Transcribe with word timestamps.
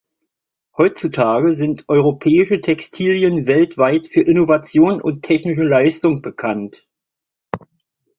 Heutzutage 0.77 1.55
sind 1.55 1.85
europäische 1.87 2.59
Textilien 2.59 3.45
weltweit 3.45 4.07
für 4.07 4.21
Innovation 4.21 4.99
und 4.99 5.21
technische 5.21 5.61
Leistung 5.61 6.23
bekannt. 6.23 6.87